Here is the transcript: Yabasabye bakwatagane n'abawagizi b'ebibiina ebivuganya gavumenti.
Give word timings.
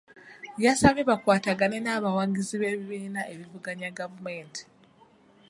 Yabasabye 0.63 1.01
bakwatagane 1.09 1.77
n'abawagizi 1.81 2.55
b'ebibiina 2.61 3.21
ebivuganya 3.33 3.89
gavumenti. 3.99 4.61